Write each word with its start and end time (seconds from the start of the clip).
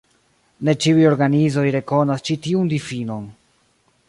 Ne 0.69 0.73
ĉiuj 0.85 1.03
organizoj 1.09 1.67
rekonas 1.77 2.27
ĉi 2.31 2.39
tiun 2.47 2.73
difinon. 2.75 3.31